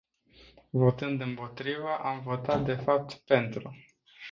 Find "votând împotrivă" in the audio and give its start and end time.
0.69-1.93